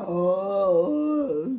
[0.00, 1.58] Oh.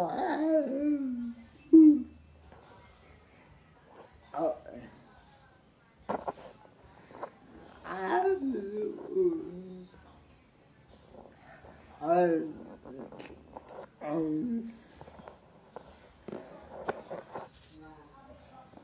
[0.00, 1.34] Um.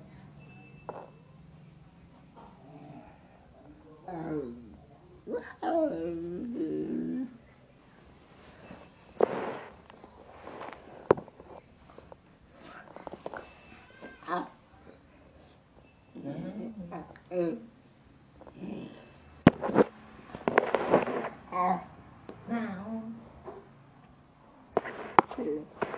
[25.43, 25.90] 词。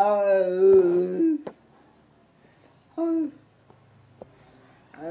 [0.00, 0.87] Oh.
[5.00, 5.04] Uh.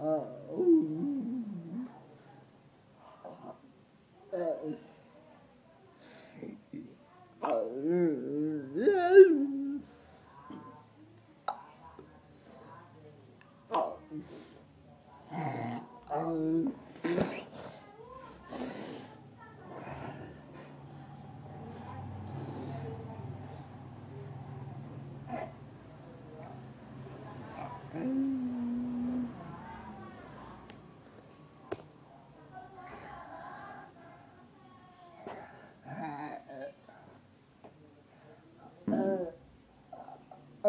[0.00, 0.26] Oh.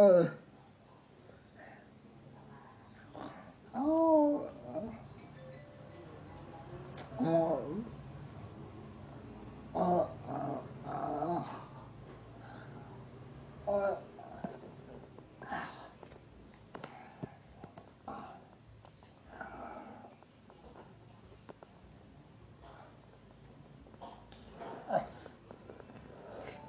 [0.04, 0.30] Oh.
[3.74, 4.50] Oh.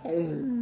[0.05, 0.54] Hey.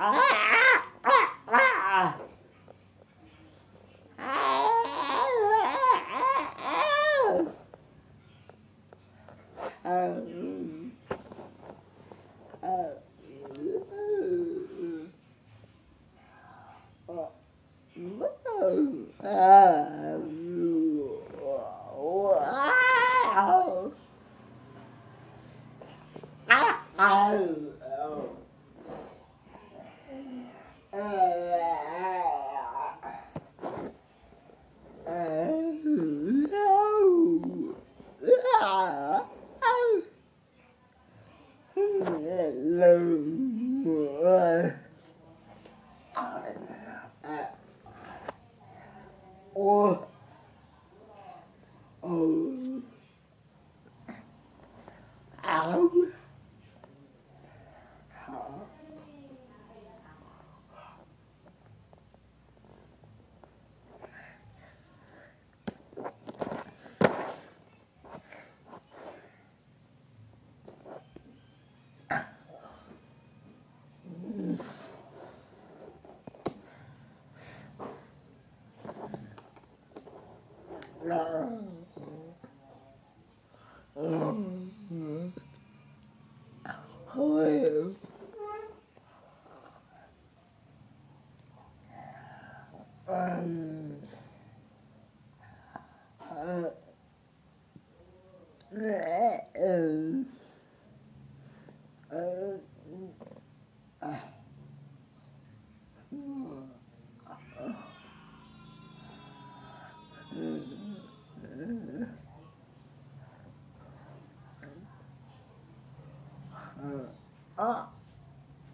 [26.52, 27.20] Ah, ah,
[27.98, 28.39] oh,
[49.62, 50.06] Or
[55.44, 55.99] oh,
[81.10, 81.48] ow,
[83.96, 84.10] oh,
[99.62, 100.26] um,
[104.02, 104.16] uh,
[110.36, 110.89] um,
[117.60, 117.84] uh,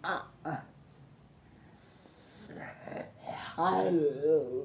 [0.05, 0.55] uh, uh.
[3.57, 4.56] Hello.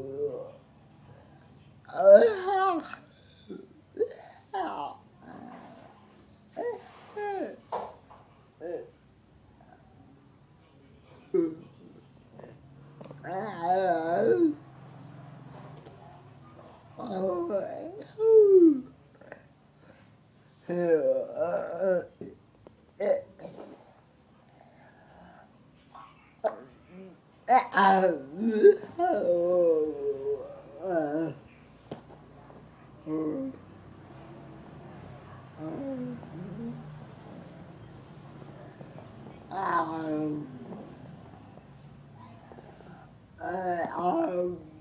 [44.03, 44.72] Um,